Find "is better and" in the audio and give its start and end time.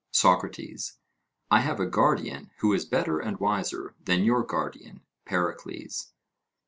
2.73-3.39